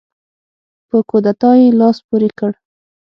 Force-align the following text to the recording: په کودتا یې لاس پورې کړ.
په 0.89 0.97
کودتا 1.09 1.51
یې 1.61 1.67
لاس 1.79 1.97
پورې 2.07 2.29
کړ. 2.39 2.51